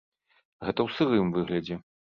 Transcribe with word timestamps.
Гэта 0.65 0.79
ў 0.83 0.89
сырым 0.97 1.27
выглядзе. 1.39 1.75